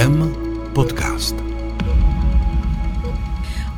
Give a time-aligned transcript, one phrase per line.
[0.00, 0.32] IKEM
[0.72, 1.49] podcast.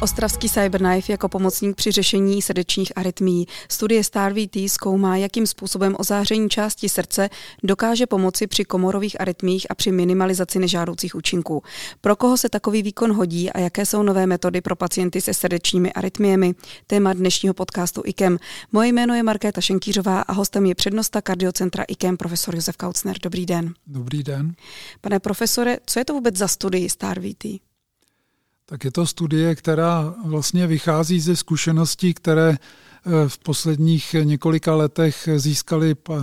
[0.03, 3.47] Ostravský Cyberknife jako pomocník při řešení srdečních arytmí.
[3.69, 7.31] Studie StarVT zkoumá, jakým způsobem ozáření části srdce
[7.63, 11.63] dokáže pomoci při komorových arytmích a při minimalizaci nežádoucích účinků.
[12.01, 15.93] Pro koho se takový výkon hodí a jaké jsou nové metody pro pacienty se srdečními
[15.93, 16.55] arytmiemi?
[16.87, 18.39] Téma dnešního podcastu IKEM.
[18.73, 23.17] Moje jméno je Markéta Šenkýřová a hostem je přednosta kardiocentra IKEM profesor Josef Kaucner.
[23.23, 23.75] Dobrý den.
[23.87, 24.55] Dobrý den.
[25.01, 27.72] Pane profesore, co je to vůbec za studii StarVT?
[28.67, 35.29] Tak je to studie, která vlastně vychází ze zkušeností, které eh, v posledních několika letech
[35.37, 36.15] získali eh,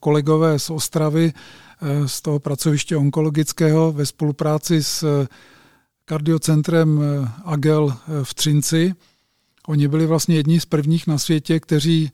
[0.00, 1.32] kolegové z Ostravy,
[1.82, 5.26] eh, z toho pracoviště onkologického ve spolupráci s
[6.04, 7.00] kardiocentrem
[7.44, 8.94] AGEL v Třinci.
[9.66, 12.10] Oni byli vlastně jedni z prvních na světě, kteří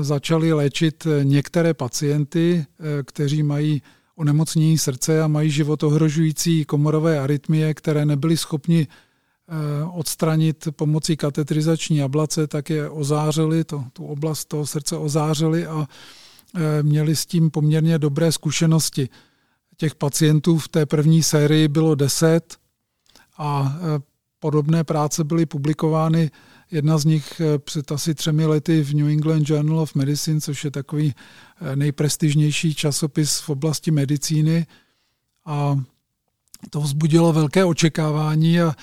[0.00, 2.66] začali léčit některé pacienty,
[3.04, 3.82] kteří mají
[4.16, 12.46] onemocnění srdce a mají životohrožující komorové arytmie, které nebyli schopni eh, odstranit pomocí katetrizační ablace,
[12.46, 15.88] tak je ozářili, to, tu oblast toho srdce ozářili a
[16.56, 19.08] eh, měli s tím poměrně dobré zkušenosti.
[19.76, 22.56] Těch pacientů v té první sérii bylo deset
[23.38, 24.02] a eh,
[24.38, 26.30] podobné práce byly publikovány
[26.74, 30.64] Jedna z nich eh, před asi třemi lety v New England Journal of Medicine, což
[30.64, 31.14] je takový
[31.60, 34.66] eh, nejprestižnější časopis v oblasti medicíny.
[35.46, 35.80] A
[36.70, 38.74] to vzbudilo velké očekávání a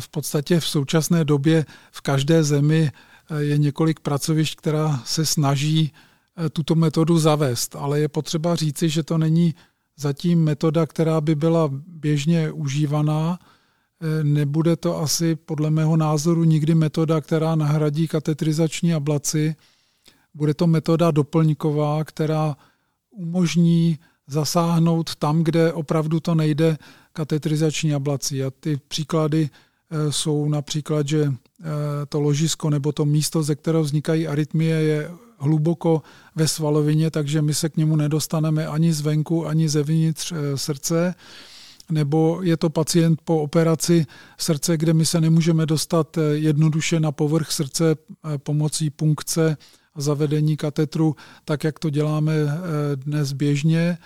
[0.00, 2.90] v podstatě v současné době v každé zemi
[3.30, 5.92] eh, je několik pracovišť, která se snaží
[6.52, 7.76] tuto metodu zavést.
[7.76, 9.54] Ale je potřeba říci, že to není
[9.96, 13.38] zatím metoda, která by byla běžně užívaná,
[14.22, 19.54] Nebude to asi podle mého názoru nikdy metoda, která nahradí katetrizační ablaci.
[20.34, 22.56] Bude to metoda doplňková, která
[23.10, 26.78] umožní zasáhnout tam, kde opravdu to nejde
[27.12, 28.44] katetrizační ablací.
[28.44, 29.50] A ty příklady
[29.90, 31.66] eh, jsou například, že eh,
[32.08, 36.02] to ložisko nebo to místo, ze kterého vznikají arytmie, je hluboko
[36.36, 41.14] ve svalovině, takže my se k němu nedostaneme ani zvenku, ani zevnitř eh, srdce
[41.90, 44.06] nebo je to pacient po operaci
[44.38, 49.56] srdce, kde my se nemůžeme dostat eh, jednoduše na povrch srdce eh, pomocí punkce
[49.94, 52.56] a zavedení katetru, tak jak to děláme eh,
[52.96, 53.98] dnes běžně,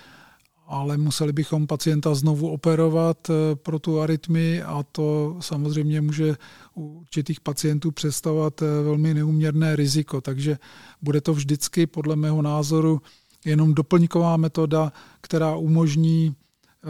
[0.66, 6.36] ale museli bychom pacienta znovu operovat pro tu arytmii a to samozřejmě může
[6.74, 10.20] u určitých pacientů představovat velmi neuměrné riziko.
[10.20, 10.58] Takže
[11.02, 13.00] bude to vždycky podle mého názoru
[13.44, 16.34] jenom doplňková metoda, která umožní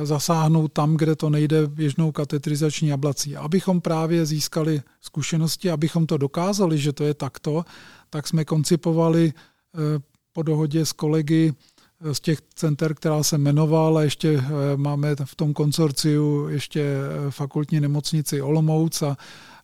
[0.03, 3.37] zasáhnout tam, kde to nejde běžnou katetrizační ablací.
[3.37, 7.65] Abychom právě získali zkušenosti, abychom to dokázali, že to je takto,
[8.10, 9.78] tak jsme koncipovali eh,
[10.32, 11.55] po dohodě s kolegy
[12.00, 16.94] eh, z těch center, která se jmenovala, ještě eh, máme v tom konsorciu ještě
[17.31, 19.16] fakultní nemocnici Olomouc a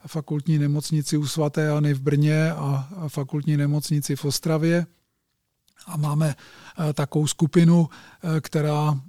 [0.06, 4.86] fakultní nemocnici u svatéAny v Brně a fakultní nemocnici v Ostravě.
[5.86, 6.34] A máme
[6.94, 7.88] takovou skupinu,
[8.41, 9.00] která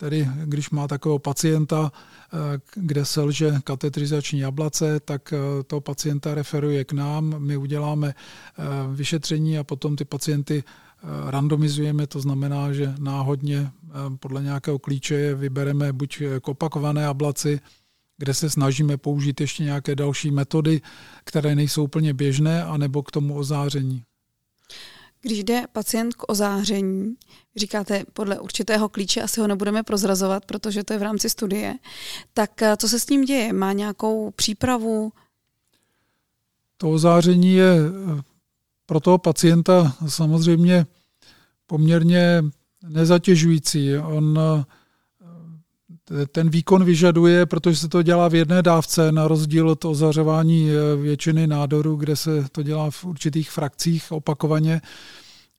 [0.00, 6.84] Tedy když má takového pacienta, eh, kde selže katetrizační jablace, tak eh, toho pacienta referuje
[6.84, 8.62] k nám, my uděláme eh,
[8.94, 10.64] vyšetření a potom ty pacienty
[11.26, 13.70] randomizujeme, to znamená, že náhodně
[14.20, 17.60] podle nějakého klíče vybereme buď k opakované ablaci,
[18.18, 20.80] kde se snažíme použít ještě nějaké další metody,
[21.24, 24.04] které nejsou úplně běžné, anebo k tomu ozáření.
[25.22, 27.14] Když jde pacient k ozáření,
[27.56, 31.74] říkáte podle určitého klíče, asi ho nebudeme prozrazovat, protože to je v rámci studie,
[32.34, 33.52] tak eh, co se s ním děje?
[33.52, 35.12] Má nějakou přípravu?
[36.76, 38.22] To ozáření je eh,
[38.86, 40.86] pro toho pacienta samozřejmě
[41.66, 42.44] poměrně
[42.88, 43.96] nezatěžující.
[43.96, 44.64] On eh,
[46.32, 50.70] ten výkon vyžaduje, protože se to dělá v jedné dávce, na rozdíl od ozařování
[51.02, 54.80] většiny nádorů, kde se to dělá v určitých frakcích opakovaně,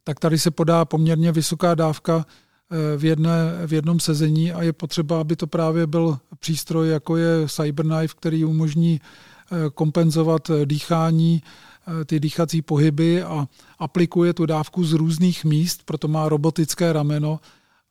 [0.03, 4.73] tak tady se podá poměrně vysoká dávka eh, v, jedné, v jednom sezení a je
[4.73, 11.43] potřeba, aby to právě byl přístroj, jako je Cyberknife, který umožní eh, kompenzovat dýchání,
[12.05, 13.47] ty dýchací pohyby a
[13.79, 17.39] aplikuje tu dávku z různých míst, proto má robotické rameno,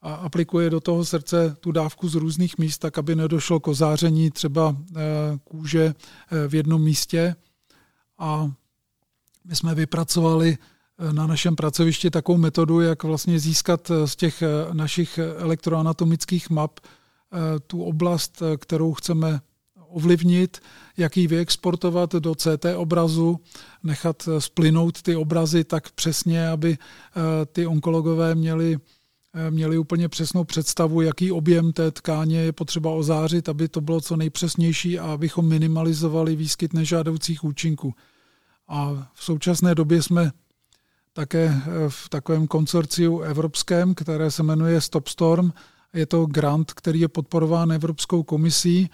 [0.03, 4.31] a aplikuje do toho srdce tu dávku z různých míst, tak aby nedošlo k ozáření
[4.31, 5.01] třeba eh,
[5.45, 5.95] kůže
[6.31, 7.37] eh, v jednom místě.
[8.19, 8.53] A
[9.45, 10.65] my jsme vypracovali eh,
[11.13, 14.43] na našem pracovišti takovou metodu, jak vlastně získat z těch
[14.73, 16.81] našich elektroanatomických map
[17.67, 19.41] tu oblast, kterou chceme
[19.89, 20.61] ovlivnit,
[20.97, 23.41] jak ji vyexportovat do CT obrazu,
[23.83, 26.79] nechat splynout ty obrazy tak přesně, aby
[27.53, 28.79] ty onkologové měli
[29.51, 34.17] měli úplně přesnou představu, jaký objem té tkáně je potřeba ozářit, aby to bylo co
[34.17, 37.95] nejpřesnější a abychom minimalizovali výskyt nežádoucích účinků.
[38.69, 40.33] A v současné době jsme
[41.21, 45.53] také v takovém konsorciu evropském, které se jmenuje StopStorm.
[45.93, 48.91] Je to grant, který je podporován Evropskou komisí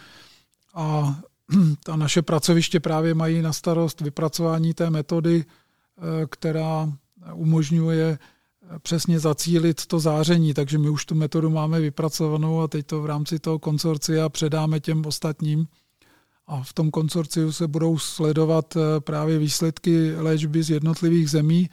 [0.75, 1.17] a
[1.85, 6.93] ta naše pracoviště právě mají na starost vypracování té metody, eh, která
[7.33, 12.87] umožňuje eh, přesně zacílit to záření, takže my už tu metodu máme vypracovanou a teď
[12.87, 15.67] to v rámci toho konsorcia předáme těm ostatním.
[16.47, 21.71] A v tom konsorciu se budou sledovat eh, právě výsledky léčby z jednotlivých zemí.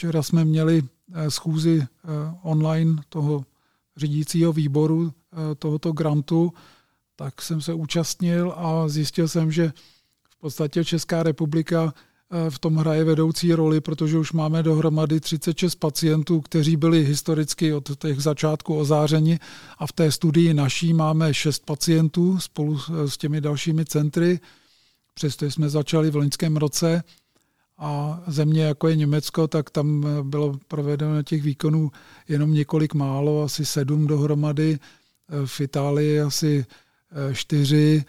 [0.00, 0.82] Včera jsme měli
[1.28, 1.86] schůzi
[2.42, 3.44] online toho
[3.96, 5.12] řídícího výboru
[5.58, 6.52] tohoto grantu,
[7.16, 9.72] tak jsem se účastnil a zjistil jsem, že
[10.30, 15.74] v podstatě Česká republika eh, v tom hraje vedoucí roli, protože už máme dohromady 36
[15.74, 19.38] pacientů, kteří byli historicky od těch začátků ozářeni.
[19.78, 24.40] A v té studii naší máme 6 pacientů spolu s těmi dalšími centry,
[25.14, 27.02] přesto jsme začali v loňském roce
[27.80, 31.90] a země jako je Německo, tak tam bylo provedeno těch výkonů
[32.28, 34.78] jenom několik málo, asi sedm dohromady,
[35.44, 36.66] v Itálii asi
[37.32, 38.04] čtyři,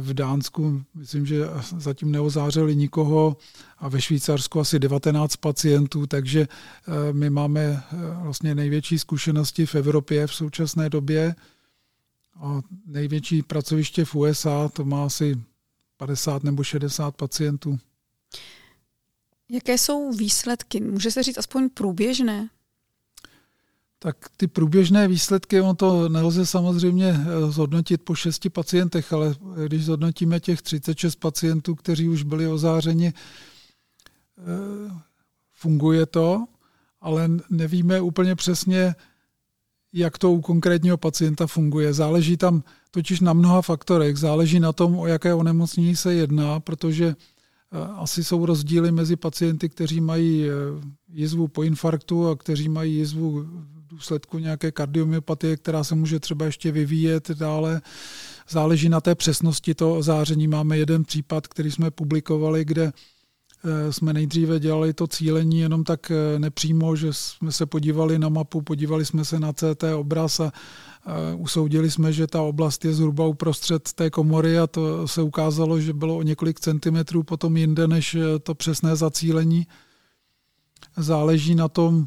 [0.00, 1.44] v Dánsku myslím, že
[1.76, 3.36] zatím neozářili nikoho.
[3.78, 9.74] A ve Švýcarsku asi 19 pacientů, takže eh, my máme eh, vlastně největší zkušenosti v
[9.74, 11.34] Evropě v současné době.
[12.40, 15.40] A největší pracoviště v USA to má asi
[15.96, 17.78] 50 nebo 60 pacientů.
[19.50, 20.80] Jaké jsou výsledky?
[20.80, 22.48] Může se říct aspoň průběžné?
[23.98, 29.34] Tak ty průběžné výsledky, on to nelze samozřejmě eh, zhodnotit po šesti pacientech, ale
[29.66, 33.12] když zhodnotíme těch 36 pacientů, kteří už byli ozářeni,
[34.38, 34.42] eh,
[35.52, 36.44] funguje to,
[37.00, 38.94] ale nevíme úplně přesně,
[39.92, 41.92] jak to u konkrétního pacienta funguje.
[41.92, 44.16] Záleží tam totiž na mnoha faktorech.
[44.16, 47.16] Záleží na tom, o jaké onemocnění se jedná, protože
[47.96, 50.46] asi jsou rozdíly mezi pacienty, kteří mají
[51.08, 53.46] jizvu po infarktu a kteří mají jizvu
[53.88, 57.82] důsledku nějaké kardiomyopatie, která se může třeba ještě vyvíjet dále.
[58.48, 60.48] Záleží na té přesnosti toho záření.
[60.48, 66.10] Máme jeden případ, který jsme publikovali, kde eh, jsme nejdříve dělali to cílení jenom tak
[66.10, 70.52] eh, nepřímo, že jsme se podívali na mapu, podívali jsme se na CT obraz a
[71.36, 75.92] usoudili jsme, že ta oblast je zhruba uprostřed té komory a to se ukázalo, že
[75.92, 79.66] bylo o několik centimetrů potom jinde než eh, to přesné zacílení.
[80.96, 82.06] Záleží na tom,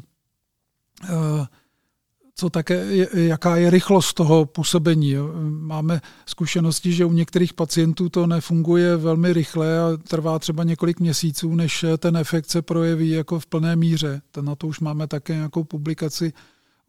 [2.34, 5.14] co také, jaká je rychlost toho působení.
[5.48, 11.54] Máme zkušenosti, že u některých pacientů to nefunguje velmi rychle a trvá třeba několik měsíců,
[11.54, 14.22] než ten efekt se projeví jako v plné míře.
[14.40, 16.32] Na to už máme také nějakou publikaci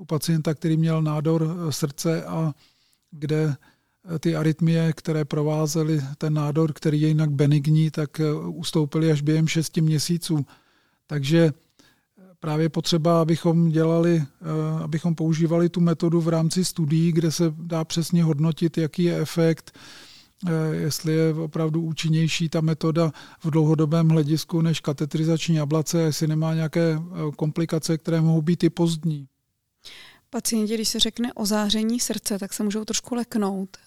[0.01, 2.53] u pacienta, který měl nádor srdce a
[3.11, 3.55] kde
[4.19, 9.77] ty arytmie, které provázely ten nádor, který je jinak benigní, tak ustoupily až během 6
[9.77, 10.45] měsíců.
[11.07, 11.53] Takže
[12.41, 17.85] právě potřeba, abychom dělali, eh, abychom používali tu metodu v rámci studií, kde se dá
[17.85, 19.77] přesně hodnotit, jaký je efekt,
[20.47, 23.11] eh, jestli je opravdu účinnější ta metoda
[23.43, 28.69] v dlouhodobém hledisku než katetrizační ablace, jestli nemá nějaké eh, komplikace, které mohou být i
[28.69, 29.27] pozdní.
[30.33, 33.77] Pacienti, když se řekne o záření srdce, tak se můžou trošku leknout.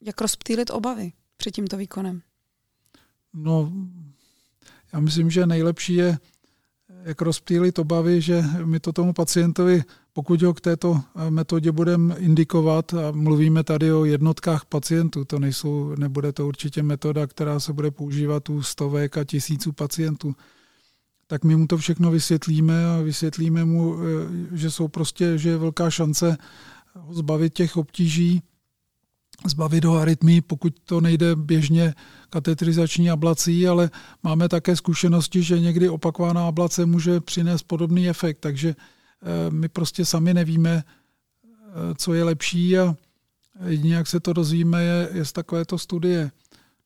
[0.00, 2.22] Jak rozptýlit obavy před tímto výkonem?
[3.34, 3.72] No,
[4.92, 6.18] já myslím, že nejlepší je
[7.04, 12.16] jak rozptýlit obavy, že my to tomu pacientovi, pokud ho k této eh, metodě budeme
[12.18, 17.72] indikovat, a mluvíme tady o jednotkách pacientů, to nejsou, nebude to určitě metoda, která se
[17.72, 20.34] bude používat u stovek a tisíců pacientů,
[21.30, 25.58] tak my mu to všechno vysvětlíme a vysvětlíme mu, eh, že jsou prostě, že je
[25.58, 26.36] velká šance
[26.94, 28.42] ho zbavit těch obtíží,
[29.46, 31.94] zbavit ho arytmí, pokud to nejde běžně
[32.30, 33.90] katetrizační ablací, ale
[34.22, 40.04] máme také zkušenosti, že někdy opakovaná ablace může přinést podobný efekt, takže eh, my prostě
[40.04, 42.96] sami nevíme, eh, co je lepší a
[43.66, 46.30] jedině jak se to dozvíme, je, je z takovéto studie.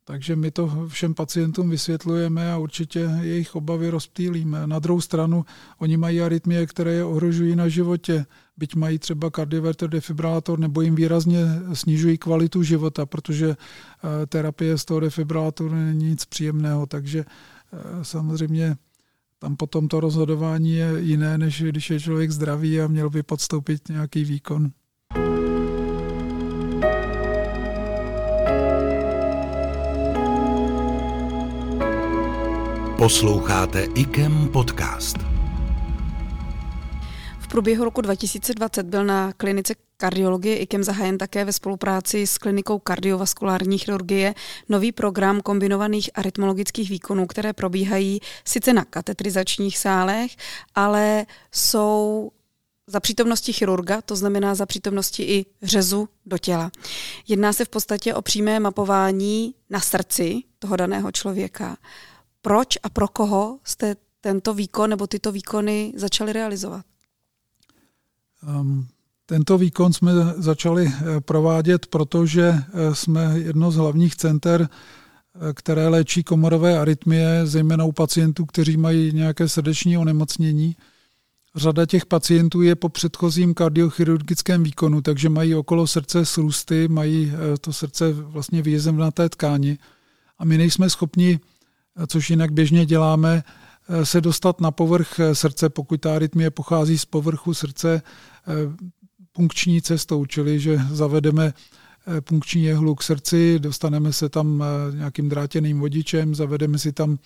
[0.07, 4.67] Takže my to všem pacientům vysvětlujeme a určitě jejich obavy rozptýlíme.
[4.67, 5.45] Na druhou stranu,
[5.79, 8.27] oni mají arytmie, které je ohrožují na životě.
[8.57, 11.41] Byť mají třeba kardioverter defibrilátor, nebo jim výrazně
[11.73, 16.87] snižují kvalitu života, protože eh, terapie z toho defibrilátoru není nic příjemného.
[16.87, 17.25] Takže
[17.73, 18.77] eh, samozřejmě
[19.39, 23.89] tam potom to rozhodování je jiné, než když je člověk zdravý a měl by podstoupit
[23.89, 24.71] nějaký výkon.
[33.05, 35.17] Posloucháte IKEM podcast.
[37.49, 43.79] průběhu roku 2020 byl na klinice kardiologie IKEM zahájen také ve spolupráci s klinikou kardiovaskulární
[43.79, 44.35] chirurgie
[44.69, 50.37] nový program kombinovaných arytmologických výkonů, které probíhají sice na katetrizačních sálech,
[50.75, 52.31] ale jsou
[52.87, 56.71] za přítomnosti chirurga, to znamená za přítomnosti i řezu do těla.
[57.29, 61.77] Jedná se v podstatě o přímé mapování na srdci toho daného člověka.
[62.45, 66.85] Proč a pro koho jste tento výkon nebo tyto výkony začali realizovat?
[68.61, 68.87] Um,
[69.27, 75.89] tento výkon jsme začali eh, provádět, protože eh, jsme jedno z hlavních center, eh, které
[75.89, 80.77] léčí komorové arytmie, zejména u pacientů, kteří mají nějaké srdeční onemocnění.
[81.57, 87.73] Řada těch pacientů je po předchozím kardiochirurgickém výkonu, takže mají okolo srdce srůsty, mají to
[87.73, 89.79] srdce vlastně výjezem na té tkáni
[90.39, 91.41] a my nejsme schopni,
[92.07, 93.43] což jinak běžně děláme,
[94.03, 98.03] se dostat na povrch srdce, pokud ta arytmie pochází z povrchu srdce
[99.33, 101.55] punkční cestou, čili že zavedeme
[102.21, 107.19] punkční jehlu k srdci, dostaneme se tam nějakým drátěným vodičem, zavedeme si tam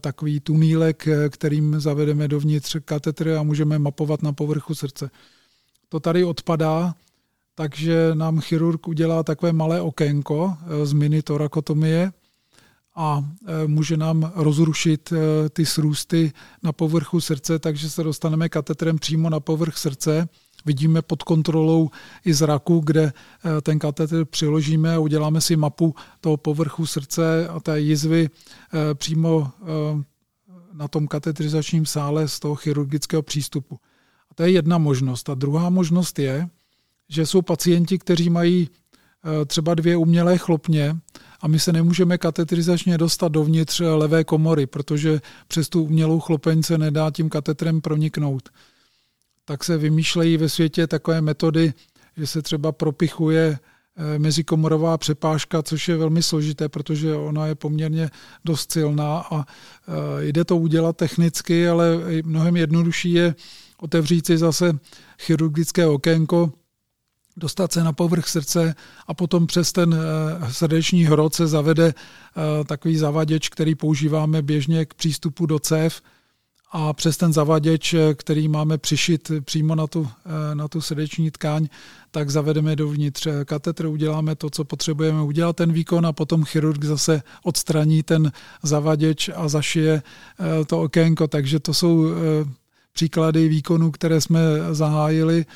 [0.00, 5.10] takový tunílek, kterým zavedeme dovnitř katetry a můžeme mapovat na povrchu srdce.
[5.88, 6.94] To tady odpadá,
[7.54, 12.12] takže nám chirurg udělá takové malé okénko z mini torakotomie
[12.94, 13.24] a
[13.66, 15.12] může nám rozrušit
[15.50, 16.32] ty srůsty
[16.62, 20.28] na povrchu srdce, takže se dostaneme katetrem přímo na povrch srdce
[20.64, 21.90] vidíme pod kontrolou
[22.24, 27.60] i zraku, kde eh, ten katetr přiložíme a uděláme si mapu toho povrchu srdce a
[27.60, 28.28] té jizvy
[28.94, 29.50] přímo
[30.72, 33.78] na tom katetrizačním sále z toho chirurgického přístupu.
[34.30, 35.30] A to je jedna možnost.
[35.30, 36.48] A druhá možnost je,
[37.08, 38.68] že jsou pacienti, kteří mají
[39.46, 40.96] třeba dvě umělé chlopně
[41.42, 46.78] a my se nemůžeme katetrizačně dostat dovnitř levé komory, protože přes tu umělou chlopeň se
[46.78, 48.48] nedá tím katetrem proniknout.
[49.44, 51.74] Tak se vymýšlejí ve světě takové metody,
[52.16, 53.58] že se třeba propichuje
[53.96, 58.10] eh, mezikomorová přepážka, což je velmi složité, protože ona je poměrně
[58.44, 63.34] dost silná a eh, jde to udělat technicky, ale mnohem jednodušší je
[63.80, 64.72] otevřít si zase
[65.18, 66.52] chirurgické okénko,
[67.36, 68.74] dostat se na povrch srdce
[69.06, 71.94] a potom přes ten eh, srdeční hrot se zavede
[72.66, 76.02] takový zavaděč, který používáme běžně k přístupu do cév,
[76.72, 81.68] a přes ten zavaděč, který máme přišit přímo na tu, eh, na tu srdeční tkáň,
[82.10, 87.22] tak zavedeme dovnitř katetr, uděláme to, co potřebujeme udělat ten výkon a potom chirurg zase
[87.42, 91.28] odstraní ten zavaděč a zašije eh, to okénko.
[91.28, 92.14] Takže to jsou eh,
[92.92, 94.40] příklady výkonů, které jsme
[94.72, 95.46] zahájili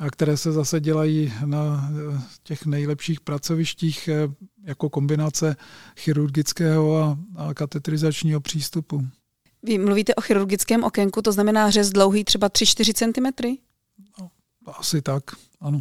[0.00, 1.90] a které se zase dělají na
[2.42, 4.08] těch nejlepších pracovištích
[4.64, 5.56] jako kombinace
[5.96, 9.06] chirurgického a, a katetrizačního přístupu.
[9.62, 13.56] Vy mluvíte o chirurgickém okénku, to znamená řez dlouhý třeba 3-4 cm?
[14.20, 14.30] No,
[14.78, 15.24] asi tak,
[15.60, 15.80] ano.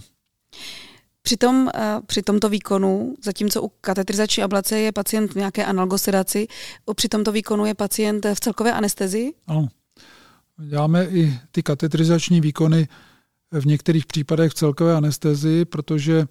[1.21, 6.47] Při, tom, eh, při tomto výkonu, zatímco u katetrizační ablace je pacient v nějaké analgosedaci,
[6.95, 9.33] při tomto výkonu je pacient v celkové anestezii?
[9.47, 9.67] Ano.
[10.57, 12.87] Děláme i ty katetrizační výkony
[13.59, 16.25] v některých případech v celkové anestezii, protože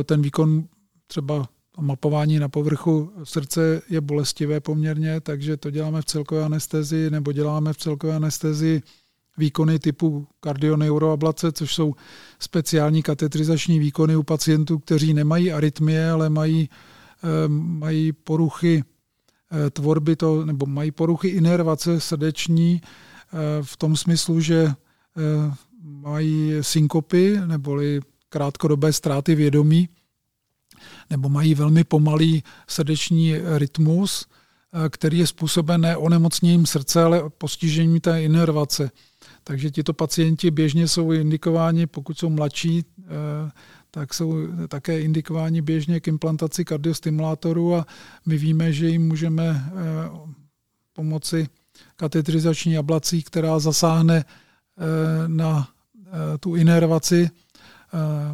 [0.00, 0.64] eh, ten výkon
[1.06, 1.48] třeba
[1.80, 7.72] mapování na povrchu srdce je bolestivé poměrně, takže to děláme v celkové anestezii nebo děláme
[7.72, 8.82] v celkové anestezii
[9.36, 11.94] výkony typu kardioneuroablace, což jsou
[12.38, 16.68] speciální katetrizační výkony u pacientů, kteří nemají arytmie, ale mají,
[17.24, 18.84] eh, mají poruchy
[19.52, 22.80] eh, tvorby to, nebo mají poruchy inervace srdeční
[23.62, 24.74] v tom smyslu, že
[25.84, 29.88] mají synkopy neboli krátkodobé ztráty vědomí
[31.10, 38.00] nebo mají velmi pomalý srdeční rytmus, eh, který je způsoben ne onemocněním srdce, ale postižením
[38.00, 38.90] té inervace.
[39.44, 43.50] Takže tito pacienti běžně jsou indikováni, pokud jsou mladší, eh,
[43.90, 44.34] tak jsou
[44.68, 47.86] také indikováni běžně k implantaci kardiostimulátorů a
[48.26, 49.70] my víme, že jim můžeme eh,
[50.92, 51.48] pomoci
[51.96, 54.24] katetrizační ablací, která zasáhne
[55.26, 55.73] na
[56.40, 57.30] tu inervaci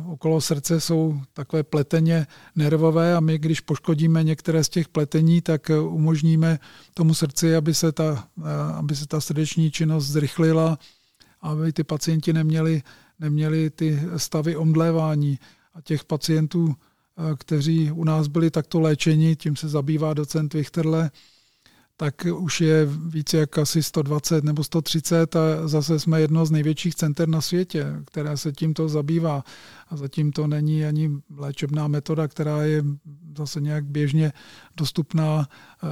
[0.06, 5.70] okolo srdce jsou takové pleteně nervové a my, když poškodíme některé z těch pletení, tak
[5.88, 6.58] umožníme
[6.94, 8.28] tomu srdci, aby se ta,
[8.74, 10.78] aby se ta srdeční činnost zrychlila,
[11.40, 12.82] aby ty pacienti neměli,
[13.18, 15.38] neměli ty stavy omdlévání.
[15.74, 16.74] A těch pacientů,
[17.38, 21.10] kteří u nás byli takto léčeni, tím se zabývá docent Vichterle,
[22.00, 26.94] tak už je více jak asi 120 nebo 130 a zase jsme jedno z největších
[26.94, 29.44] center na světě, které se tímto zabývá.
[29.88, 32.84] A zatím to není ani léčebná metoda, která je
[33.38, 34.32] zase nějak běžně
[34.76, 35.48] dostupná,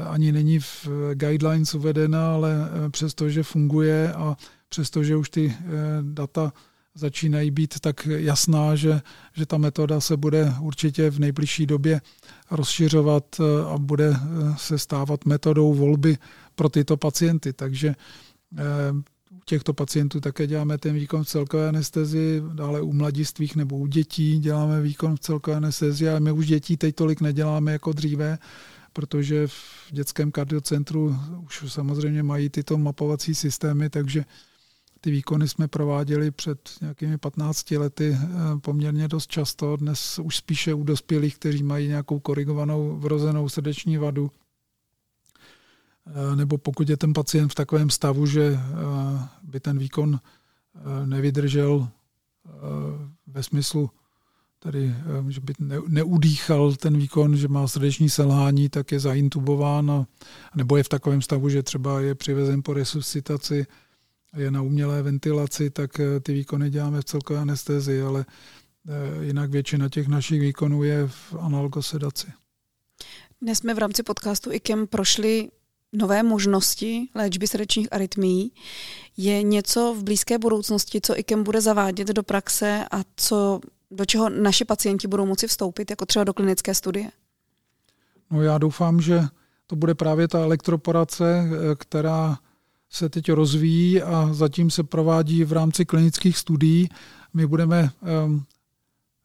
[0.09, 4.37] ani není v guidelines uvedena, ale přestože funguje a
[4.69, 5.55] přestože už ty
[6.03, 6.53] data
[6.99, 9.03] začínají být tak jasná, že,
[9.35, 12.01] že ta metoda se bude určitě v nejbližší době
[12.51, 16.19] rozšiřovat eh, a bude eh, se stávat metodou volby
[16.55, 17.53] pro tyto pacienty.
[17.53, 18.65] Takže eh,
[19.31, 23.87] u těchto pacientů také děláme ten výkon v celkové anestezi, dále u mladistvých nebo u
[23.87, 28.39] dětí děláme výkon v celkové anestezi, ale my už dětí teď tolik neděláme jako dříve,
[28.93, 29.53] protože v
[29.91, 34.25] dětském kardiocentru už samozřejmě mají tyto mapovací systémy, takže
[35.01, 38.27] ty výkony jsme prováděli před nějakými 15 lety eh,
[38.61, 39.77] poměrně dost často.
[39.77, 44.31] Dnes už spíše u dospělých, kteří mají nějakou korigovanou vrozenou srdeční vadu.
[46.07, 50.21] Eh, nebo pokud je ten pacient v takovém stavu, že eh, by ten výkon
[51.05, 51.89] nevydržel
[53.27, 53.91] ve smyslu,
[54.59, 54.95] tedy,
[55.29, 55.53] že by
[55.89, 60.07] neudýchal ten výkon, že má srdeční selhání, tak je zaintubován,
[60.55, 63.67] nebo je v takovém stavu, že třeba je přivezen po resuscitaci
[64.37, 68.27] je na umělé ventilaci, tak eh, ty výkony děláme v celkové anestezi, ale
[68.89, 72.27] eh, jinak většina těch našich výkonů je v analgosedaci.
[73.43, 75.49] Dnes jsme v rámci podcastu IKEM prošli
[75.93, 78.53] nové možnosti léčby srdečních arytmií.
[79.17, 84.29] Je něco v blízké budoucnosti, co IKEM bude zavádět do praxe a co, do čeho
[84.29, 87.11] naši pacienti budou moci vstoupit, jako třeba do klinické studie?
[88.31, 89.21] No já doufám, že
[89.67, 92.39] to bude právě ta elektroporace, eh, která
[92.91, 96.89] se teď rozvíjí a zatím se provádí v rámci klinických studií.
[97.35, 97.91] My budeme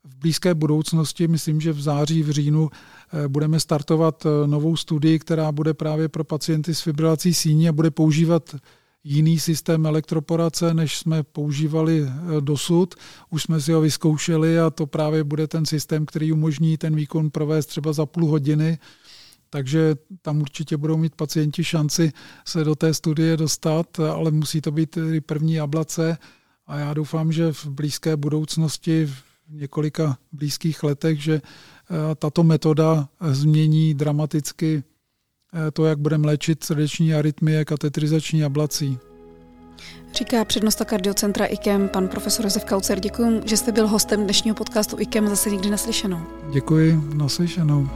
[0.03, 5.19] v blízké budoucnosti, myslím, že v září, v říjnu, eh, budeme startovat eh, novou studii,
[5.19, 8.55] která bude právě pro pacienty s fibrilací síní a bude používat
[9.03, 12.95] jiný systém elektroporace, než jsme používali eh, dosud.
[13.29, 17.29] Už jsme si ho vyzkoušeli a to právě bude ten systém, který umožní ten výkon
[17.29, 18.77] provést třeba za půl hodiny
[19.53, 22.11] takže tam určitě budou mít pacienti šanci
[22.45, 26.17] se do té studie dostat, ale musí to být první ablace
[26.67, 29.13] a já doufám, že v blízké budoucnosti, v
[29.49, 34.83] několika blízkých letech, že eh, tato metoda změní dramaticky
[35.53, 38.97] eh, to, jak budeme léčit srdeční arytmie katetrizační ablací.
[40.13, 42.99] Říká přednosta kardiocentra IKEM, pan profesor Josef Kaucer.
[42.99, 46.21] Děkuji, že jste byl hostem dnešního podcastu IKEM zase někdy naslyšenou.
[46.51, 47.89] Děkuji, naslyšenou.